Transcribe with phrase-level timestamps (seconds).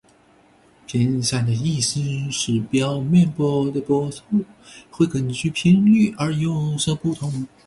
[0.87, 2.01] 频散的意思
[2.31, 4.23] 是表面波的波速
[4.89, 7.47] 会根据频率而有所不同。